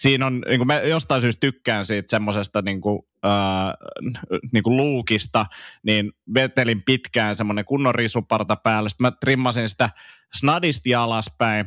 [0.00, 4.76] siinä on, niin kuin mä jostain syystä tykkään siitä semmoisesta niin kuin, äh, niin kuin
[4.76, 5.46] luukista,
[5.82, 8.88] niin vetelin pitkään semmoinen kunnon risuparta päällä.
[8.88, 9.90] Sitten mä trimmasin sitä
[10.34, 11.66] snadisti alaspäin,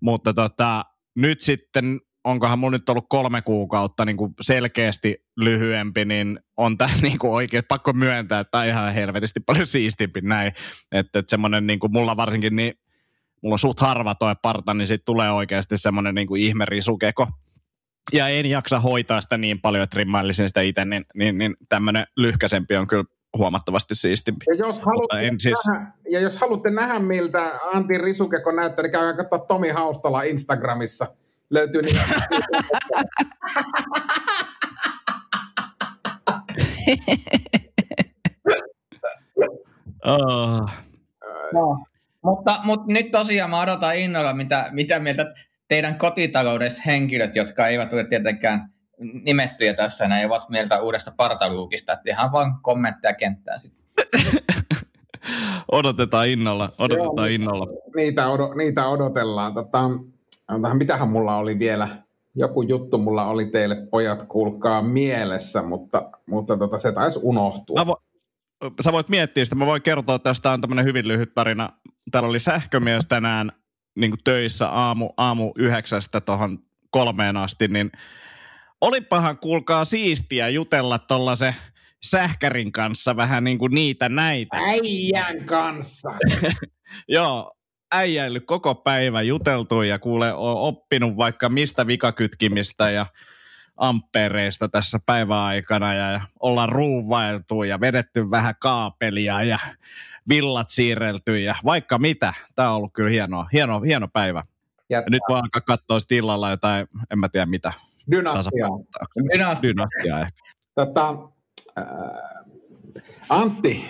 [0.00, 6.40] mutta tota, nyt sitten, onkohan mun nyt ollut kolme kuukautta niin kuin selkeästi lyhyempi, niin
[6.56, 10.52] on tämä niin kuin oikein, pakko myöntää, että on ihan helvetisti paljon siistimpi näin.
[10.92, 12.74] Että, että semmoinen niin kuin mulla varsinkin niin
[13.42, 17.26] mulla on suht harva toi parta, niin sitten tulee oikeasti semmoinen niin kuin ihmerisukeko.
[18.12, 22.06] Ja en jaksa hoitaa sitä niin paljon, että rimmailisin sitä itse, niin, niin, niin tämmöinen
[22.16, 23.04] lyhkäsempi on kyllä
[23.38, 24.44] huomattavasti siistimpi.
[24.48, 28.92] ja, jos haluatte en siis- nähdä, ja jos haluatte nähdä, miltä Antti Risukeko näyttää, niin
[28.92, 31.06] käykää katsoa Tomi Haustala Instagramissa.
[31.50, 31.96] Löytyy niin
[40.04, 40.60] Oh.
[41.52, 41.84] No.
[42.24, 45.34] Mutta, mutta nyt tosiaan mä odotan innolla, mitä, mitä mieltä
[45.68, 48.72] teidän kotitaloudessa henkilöt, jotka eivät ole tietenkään
[49.22, 53.84] nimettyjä tässä, ne ovat mieltä uudesta partaluukista, että ihan vaan kommentteja kenttään sitten.
[55.72, 57.34] Odotetaan innolla, odotetaan Joo.
[57.34, 57.66] innolla.
[57.96, 59.54] niitä, odo, niitä odotellaan.
[59.54, 59.90] Tota,
[60.74, 61.88] mitähän mulla oli vielä?
[62.34, 67.80] Joku juttu mulla oli teille, pojat, kuulkaa mielessä, mutta, mutta tota, se taisi unohtua.
[67.80, 67.96] Mä vo,
[68.84, 71.68] sä voit miettiä sitä, mä voin kertoa, että tästä on tämmöinen hyvin lyhyt tarina.
[72.10, 73.52] Täällä oli sähkömies tänään
[73.94, 76.58] niin kuin töissä aamu, aamu yhdeksästä tuohon
[76.90, 77.92] kolmeen asti, niin
[78.80, 81.54] olipahan kuulkaa siistiä jutella tuollaisen
[82.02, 84.56] sähkärin kanssa vähän niin kuin niitä näitä.
[84.56, 86.10] Äijän kanssa.
[87.08, 87.52] Joo,
[87.94, 93.06] äijäillyt koko päivä, juteltu ja kuule, on oppinut vaikka mistä vikakytkimistä ja
[93.76, 99.58] ampereista tässä päiväaikana ja, ja ollaan ruuvailtu ja vedetty vähän kaapelia ja
[100.28, 102.34] villat siirrelty ja vaikka mitä.
[102.54, 104.44] Tämä on ollut kyllä hieno, hieno, hieno päivä.
[104.90, 107.72] Ja, ja nyt voi alkaa katsoa sitten illalla jotain, en mä tiedä mitä.
[108.10, 108.66] Dynastia.
[109.32, 109.68] Dynastia.
[109.68, 110.40] Dynastia ehkä.
[110.74, 111.14] Tota,
[111.78, 111.84] äh,
[113.28, 113.84] Antti,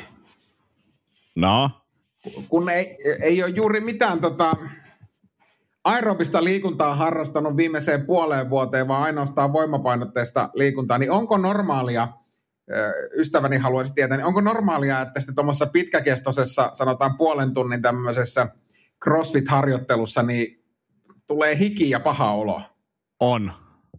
[1.40, 1.70] No,
[2.48, 4.56] kun ei, ei ole juuri mitään tota,
[5.84, 12.08] aerobista liikuntaa harrastanut viimeiseen puoleen vuoteen, vaan ainoastaan voimapainotteista liikuntaa, niin onko normaalia,
[13.16, 18.48] ystäväni haluaisi tietää, niin onko normaalia, että sitten tuommoisessa pitkäkestoisessa, sanotaan puolen tunnin tämmöisessä
[19.04, 20.64] CrossFit-harjoittelussa, niin
[21.26, 22.62] tulee hiki ja paha olo?
[23.20, 23.52] on.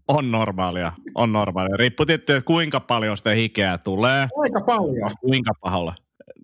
[0.08, 0.92] On normaalia.
[1.16, 1.78] On normaalia.
[1.78, 4.28] Riippuu tietysti, että kuinka paljon sitä hikeä tulee.
[4.38, 5.12] Aika paljon.
[5.22, 5.96] Kuinka pahalla.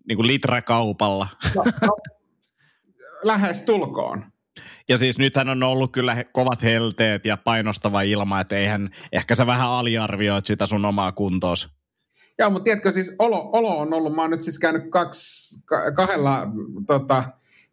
[0.07, 1.27] Niin kuin litrakaupalla.
[1.55, 1.97] No, no,
[3.23, 4.25] lähes tulkoon.
[4.89, 9.47] Ja siis nythän on ollut kyllä kovat helteet ja painostava ilma, että eihän, ehkä sä
[9.47, 11.76] vähän aliarvioit sitä sun omaa kuntoos.
[12.39, 15.91] Joo, mutta tiedätkö, siis olo, olo on ollut, mä oon nyt siis käynyt kaksi, ka-
[15.91, 16.47] kahdella
[16.87, 17.23] tota,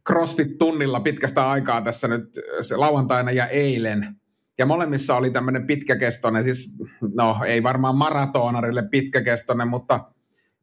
[0.09, 4.17] CrossFit-tunnilla pitkästä aikaa tässä nyt se lauantaina ja eilen.
[4.59, 6.77] Ja molemmissa oli tämmöinen pitkäkestoinen, siis
[7.15, 10.05] no ei varmaan maratonarille pitkäkestoinen, mutta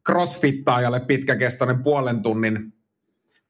[0.06, 2.72] crossfittaajalle pitkäkestoinen puolen tunnin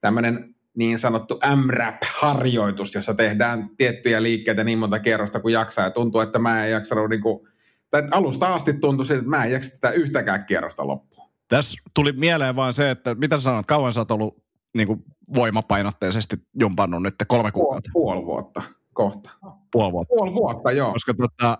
[0.01, 5.85] tämmöinen niin sanottu MRAP-harjoitus, jossa tehdään tiettyjä liikkeitä niin monta kierrosta kuin jaksaa.
[5.85, 7.47] Ja tuntuu, että mä en jaksanut niin kuin,
[7.93, 11.29] tai alusta asti tuntui siltä, että mä en jaksa tätä yhtäkään kierrosta loppuun.
[11.47, 15.03] Tässä tuli mieleen vaan se, että mitä sä sanot, kauan sä oot ollut niin kuin
[15.35, 18.61] voimapainotteisesti jumpannut nyt kolme Puoli, kuukautta, puoli vuotta
[18.93, 19.29] kohta.
[19.71, 20.15] puoli vuotta.
[20.15, 20.91] Puoli vuotta, joo.
[20.91, 21.57] Koska tota,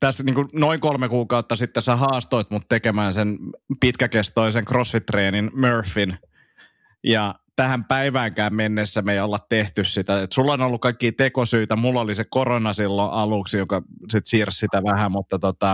[0.00, 3.38] tässä niin noin kolme kuukautta sitten sä haastoit mut tekemään sen
[3.80, 6.18] pitkäkestoisen CrossFit-treenin Murphyn.
[7.04, 10.22] Ja tähän päiväänkään mennessä me ei olla tehty sitä.
[10.22, 11.76] Et sulla on ollut kaikki tekosyitä.
[11.76, 15.70] Mulla oli se korona silloin aluksi, joka sitten siirsi sitä vähän, mutta tota,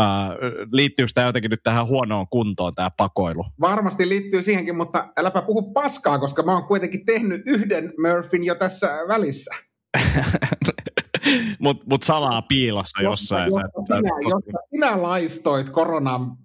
[0.00, 0.30] äh,
[0.72, 3.44] liittyykö tämä jotenkin nyt tähän huonoon kuntoon, tämä pakoilu?
[3.60, 8.54] Varmasti liittyy siihenkin, mutta äläpä puhu paskaa, koska mä oon kuitenkin tehnyt yhden Murphyn jo
[8.54, 9.54] tässä välissä.
[11.58, 13.44] Mutta mut salaa piilossa jossain.
[13.44, 16.36] Jotta, jotta, sinä, jotta sinä laistoit koronan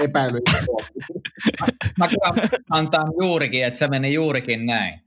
[0.00, 0.42] epäilyn.
[1.98, 5.00] Mä kyllä antaa juurikin, että se meni juurikin näin.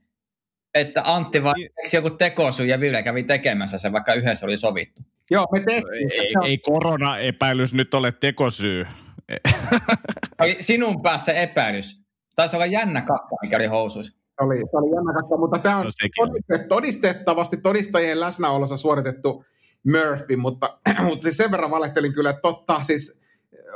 [0.74, 5.02] Että Antti vai eikö joku tekosyy ja Ville kävi tekemässä sen, vaikka yhdessä oli sovittu.
[5.30, 6.10] Joo, me tehtiin.
[6.10, 6.16] se.
[6.16, 8.86] ei, ei korona-epäilys nyt ole tekosyy.
[10.40, 12.00] Oli sinun päässä epäilys.
[12.34, 14.12] Taisi olla jännä kakka, mikä oli housuissa.
[14.12, 19.44] Se oli, se oli jännä katsoa, mutta tämä on No todistettavasti todistajien läsnäolossa suoritettu
[19.86, 23.20] Murphy, mutta, mutta siis sen verran valehtelin kyllä, että totta, siis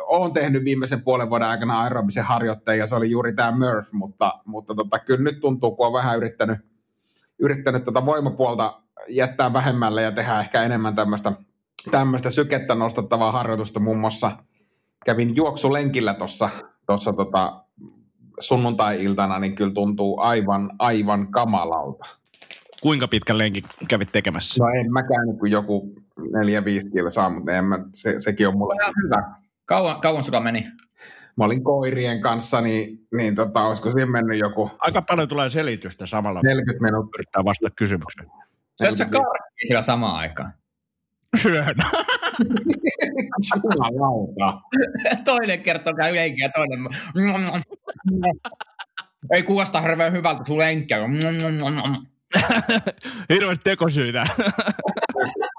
[0.06, 4.40] olen tehnyt viimeisen puolen vuoden aikana aerobisen harjoitteen ja se oli juuri tämä Murph, mutta,
[4.44, 6.58] mutta tota, kyllä nyt tuntuu, kun on vähän yrittänyt,
[7.38, 11.32] yrittänyt tota voimapuolta jättää vähemmälle ja tehdä ehkä enemmän tämmöistä
[11.90, 13.80] tämmöistä sykettä nostattavaa harjoitusta.
[13.80, 14.30] Muun muassa
[15.04, 16.50] kävin juoksulenkillä tuossa
[16.86, 17.64] tossa tota
[18.40, 22.04] sunnuntai-iltana, niin kyllä tuntuu aivan, aivan kamalalta.
[22.82, 24.64] Kuinka pitkän lenkin kävit tekemässä?
[24.64, 25.94] No en mä käynyt kuin joku
[26.32, 29.34] neljä, viisi kilsaa, mutta en mä, se, sekin on mulle hyvä.
[29.68, 30.66] Kauan, kauan sulla meni?
[31.36, 36.06] Mä olin koirien kanssa, niin, niin tota, olisiko siinä mennyt joku Aika paljon tulee selitystä
[36.06, 36.40] samalla.
[36.42, 37.18] 40 minuuttia.
[37.18, 38.28] Yrittää vastata kysymykseen.
[38.82, 40.54] Syöt sä karkkia sillä samaan aikaan?
[41.42, 41.76] Syön.
[43.56, 44.60] Jumalauta.
[45.24, 46.80] toinen kertoo käy lenkkiä ja toinen...
[49.34, 50.98] Ei kuulosta hirveän hyvältä sun lenkkiä.
[53.32, 54.26] Hirveästi tekosyitä.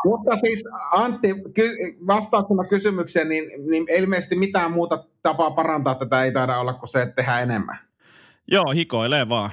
[0.05, 6.31] Mutta siis Antti, ky- vastauksena kysymykseen, niin, niin ilmeisesti mitään muuta tapaa parantaa tätä ei
[6.31, 7.79] taida olla kuin se, että tehdään enemmän.
[8.47, 9.49] Joo, hikoilee vaan.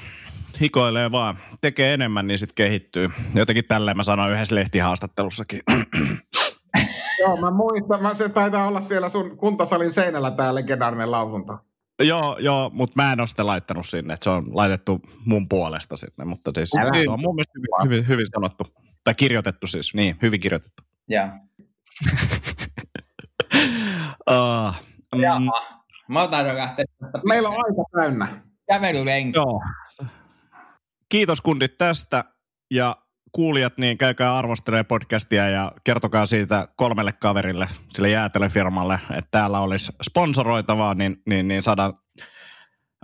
[0.61, 1.39] Hikoilee vaan.
[1.61, 3.11] Tekee enemmän, niin sitten kehittyy.
[3.35, 5.61] Jotenkin tälleen mä sanoin yhdessä lehtihaastattelussakin.
[7.21, 11.59] Joo, mä muistan, mä, se taitaa olla siellä sun kuntosalin seinällä tämä legendaarinen lausunto.
[12.03, 14.15] joo, joo, mutta mä en ole sitä laittanut sinne.
[14.15, 16.25] että se on laitettu mun puolesta sinne.
[16.25, 16.91] Mutta siis Älä.
[16.95, 18.86] se on mun mielestä hyvin, hyvin, hyvin sanottu.
[19.07, 19.95] Tai kirjoitettu siis.
[19.95, 20.83] Niin, hyvin kirjoitettu.
[21.09, 21.29] Ja.
[24.31, 24.75] Uh,
[25.15, 25.81] mm, Jaha.
[26.09, 26.85] Mä taidan lähteä
[27.25, 28.43] Meillä on aika täynnä.
[28.73, 29.39] kävelylenkki.
[29.39, 29.63] Joo.
[31.09, 32.25] Kiitos kundit tästä
[32.71, 32.97] ja
[33.33, 39.93] kuulijat, niin käykää arvostelee podcastia ja kertokaa siitä kolmelle kaverille, sille jäätelöfirmalle, että täällä olisi
[40.03, 41.95] sponsoroitavaa, niin, niin, niin saadaan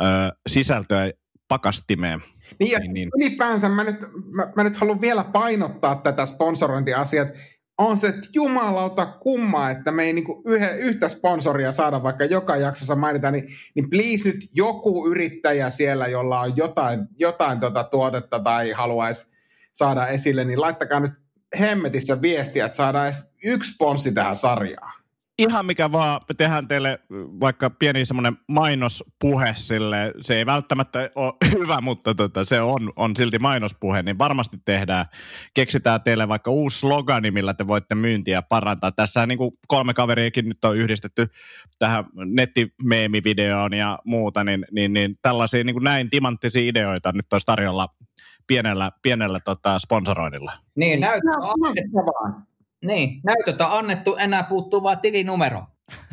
[0.01, 0.05] ö,
[0.47, 1.11] sisältöä
[1.49, 2.23] pakastimeen.
[2.59, 3.09] Niin, ja Niin, niin.
[3.17, 7.25] ylipäänsä mä nyt, mä, mä nyt haluan vielä painottaa tätä sponsorointiasiaa.
[7.25, 7.38] että
[7.79, 12.57] on se, että jumalauta kumma, että me ei niinku yhe, yhtä sponsoria saada, vaikka joka
[12.57, 18.38] jaksossa mainitaan, niin, niin please nyt joku yrittäjä siellä, jolla on jotain, jotain tota tuotetta
[18.38, 19.27] tai haluaisi
[19.73, 21.12] saada esille, niin laittakaa nyt
[21.59, 25.02] hemmetissä viestiä, että saadaan edes yksi sponssi tähän sarjaan
[25.49, 26.99] ihan mikä vaan, me tehdään teille
[27.41, 33.17] vaikka pieni semmoinen mainospuhe sille, se ei välttämättä ole hyvä, mutta tota, se on, on
[33.17, 35.07] silti mainospuhe, niin varmasti tehdään,
[35.55, 38.93] keksitään teille vaikka uusi slogani, millä te voitte myyntiä parantaa.
[38.93, 41.27] Tässä niin kuin kolme kaveriakin nyt on yhdistetty
[41.79, 47.47] tähän nettimeemivideoon ja muuta, niin, niin, niin tällaisia niin kuin näin timanttisia ideoita nyt olisi
[47.47, 47.89] tarjolla
[48.47, 50.53] pienellä, pienellä tota, sponsoroinnilla.
[50.75, 52.47] Niin, näyttää vaan.
[52.85, 55.62] Niin, näytöt on annettu, enää puuttuu vaan tilinumero.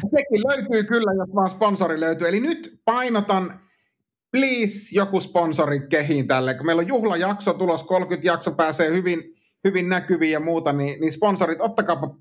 [0.01, 2.27] Sekin löytyy kyllä, jos vaan sponsori löytyy.
[2.27, 3.60] Eli nyt painotan,
[4.32, 6.53] please, joku sponsori kehiin tälle.
[6.53, 9.23] Kun meillä on juhlajakso tulos, 30 jakso pääsee hyvin,
[9.63, 12.15] hyvin näkyviin ja muuta, niin, niin sponsorit, ottakaapa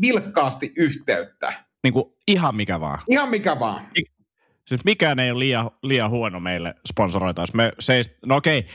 [0.00, 1.52] vilkkaasti yhteyttä.
[1.82, 2.98] Niin kuin ihan mikä vaan.
[3.08, 3.88] Ihan mikä vaan.
[4.66, 7.44] Siis mikään ei ole liian, liian huono meille sponsoroita.
[7.54, 8.66] me seist, no okei,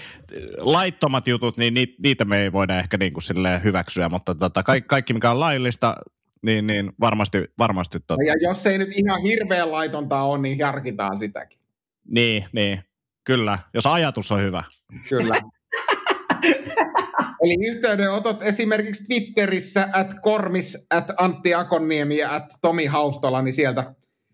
[0.58, 3.24] laittomat jutut, niin niitä me ei voida ehkä niin kuin
[3.64, 5.96] hyväksyä, mutta tota, kaikki, kaikki, mikä on laillista,
[6.42, 7.38] niin, niin varmasti...
[7.58, 8.24] varmasti tota.
[8.24, 11.60] Ja jos ei nyt ihan hirveän laitonta ole, niin harkitaan sitäkin.
[12.06, 12.84] Niin, niin.
[13.24, 14.64] Kyllä, jos ajatus on hyvä.
[15.10, 15.36] Kyllä.
[17.44, 23.94] Eli yhteydenotot esimerkiksi Twitterissä, at Kormis, at Antti Akonniemi ja at Tomi Haustola, niin sieltä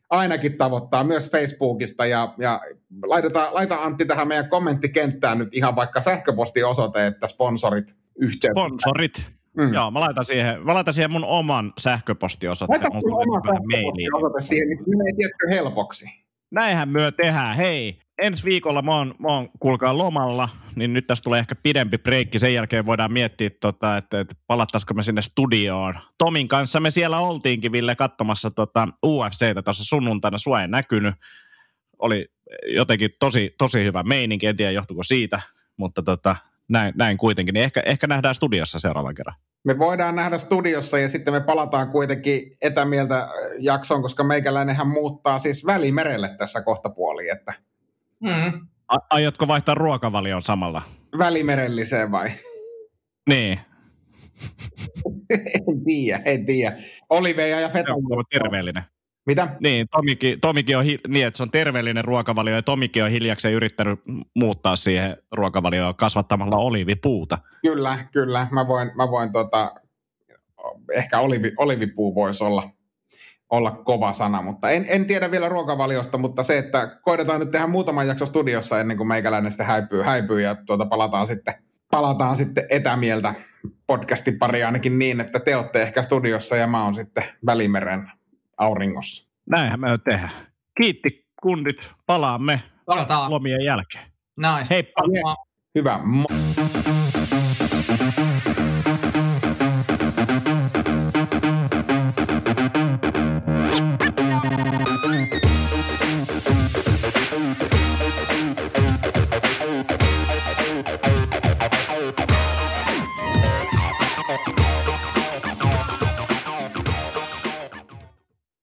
[0.09, 2.61] ainakin tavoittaa myös Facebookista ja, ja
[3.05, 8.61] laitetaan, laita Antti tähän meidän kommenttikenttään nyt ihan vaikka sähköpostiosoite, että sponsorit yhteyttä.
[8.61, 9.25] Sponsorit.
[9.57, 9.73] Mm.
[9.73, 12.81] Joo, mä laitan, siihen, mä laitan siihen mun oman sähköpostiosoitteen.
[12.81, 16.05] Laita sun oma sähköpostiosoite siihen, niin menee tietty helpoksi.
[16.51, 17.55] Näinhän myö tehdään.
[17.55, 21.97] Hei, ensi viikolla mä oon, mä oon kuulkaa lomalla, niin nyt tästä tulee ehkä pidempi
[21.97, 22.39] breikki.
[22.39, 25.99] Sen jälkeen voidaan miettiä, tota, että, että palattaisiko me sinne studioon.
[26.17, 30.37] Tomin kanssa me siellä oltiinkin, Ville, katsomassa tota UFCtä tuossa sunnuntaina.
[30.37, 31.15] Sua ei näkynyt.
[31.99, 32.27] Oli
[32.67, 35.41] jotenkin tosi, tosi hyvä meininki, en tiedä johtuiko siitä,
[35.77, 36.35] mutta tota,
[36.67, 37.53] näin, näin kuitenkin.
[37.53, 39.35] Niin ehkä, ehkä nähdään studiossa seuraavan kerran.
[39.63, 43.27] Me voidaan nähdä studiossa ja sitten me palataan kuitenkin etämieltä
[43.59, 47.53] jaksoon, koska meikäläinenhän muuttaa siis välimerelle tässä kohtapuoliin, että–
[48.23, 48.67] Mm.
[48.87, 50.81] A- aiotko vaihtaa ruokavalion samalla?
[51.17, 52.29] Välimerelliseen vai?
[53.29, 53.59] Niin.
[55.69, 56.77] en tiedä, en tiedä.
[57.09, 57.93] Oliveja ja feta.
[57.93, 58.83] on terveellinen.
[59.25, 59.47] Mitä?
[59.59, 63.53] Niin, Tomikin, Tomikin on hi- niin, että se on terveellinen ruokavalio ja Tomikin on hiljakseen
[63.53, 63.99] yrittänyt
[64.35, 67.37] muuttaa siihen ruokavalioon kasvattamalla olivipuuta.
[67.61, 68.47] Kyllä, kyllä.
[68.51, 69.75] Mä voin, mä voin tota,
[70.93, 72.69] ehkä olivi, olivipuu voisi olla
[73.55, 77.67] olla kova sana, mutta en, en tiedä vielä ruokavaliosta, mutta se, että koitetaan nyt tehdä
[77.67, 81.53] muutaman jakso studiossa ennen kuin meikäläinen sitten häipyy, häipyy ja tuota palataan sitten,
[81.91, 83.33] palataan sitten etämieltä
[83.87, 88.11] podcastin pari ainakin niin, että te olette ehkä studiossa ja mä oon sitten Välimeren
[88.57, 89.29] auringossa.
[89.49, 90.31] Näinhän me tehdään.
[90.77, 93.31] Kiitti kundit, palaamme Palataan.
[93.31, 94.05] lomien jälkeen.
[94.37, 94.73] Nice.
[94.73, 95.01] Heippa.
[95.75, 95.99] Hyvä.
[96.03, 97.24] Mo-